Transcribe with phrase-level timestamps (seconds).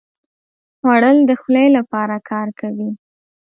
[0.77, 2.89] خوړل د خولې لپاره کار کوي